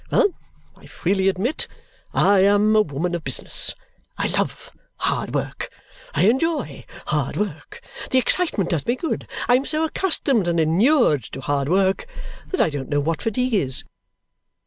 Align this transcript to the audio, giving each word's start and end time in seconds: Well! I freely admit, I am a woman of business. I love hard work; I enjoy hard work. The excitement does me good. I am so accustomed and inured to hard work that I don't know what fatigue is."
Well! 0.09 0.29
I 0.75 0.87
freely 0.87 1.29
admit, 1.29 1.67
I 2.11 2.39
am 2.39 2.75
a 2.75 2.81
woman 2.81 3.13
of 3.13 3.23
business. 3.23 3.75
I 4.17 4.29
love 4.35 4.71
hard 4.97 5.35
work; 5.35 5.69
I 6.15 6.23
enjoy 6.23 6.85
hard 7.05 7.37
work. 7.37 7.81
The 8.09 8.17
excitement 8.17 8.71
does 8.71 8.87
me 8.87 8.95
good. 8.95 9.27
I 9.47 9.55
am 9.57 9.65
so 9.67 9.85
accustomed 9.85 10.47
and 10.47 10.59
inured 10.59 11.21
to 11.25 11.41
hard 11.41 11.69
work 11.69 12.07
that 12.49 12.59
I 12.61 12.71
don't 12.71 12.89
know 12.89 12.99
what 12.99 13.21
fatigue 13.21 13.53
is." 13.53 13.83